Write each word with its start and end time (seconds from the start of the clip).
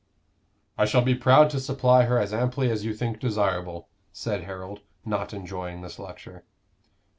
"I 0.79 0.85
shall 0.85 1.03
be 1.03 1.13
proud 1.13 1.51
to 1.51 1.59
supply 1.59 2.05
her 2.05 2.17
as 2.17 2.33
amply 2.33 2.71
as 2.71 2.83
you 2.83 2.91
think 2.91 3.19
desirable," 3.19 3.87
said 4.11 4.45
Harold, 4.45 4.79
not 5.05 5.31
enjoying 5.31 5.81
this 5.81 5.99
lecture. 5.99 6.43